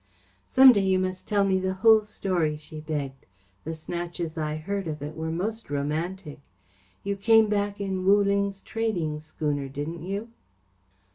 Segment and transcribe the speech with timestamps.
[0.47, 3.27] "Some day you must tell me the whole story," she begged.
[3.65, 6.39] "The snatches I heard of it were most romantic.
[7.03, 10.29] You came back in Wu Ling's trading schooner, didn't you?"